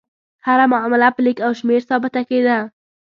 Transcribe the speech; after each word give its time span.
هره 0.45 0.65
معامله 0.73 1.09
په 1.15 1.21
لیک 1.25 1.37
او 1.45 1.51
شمېر 1.59 1.81
ثابته 1.89 2.21
کېده. 2.29 2.57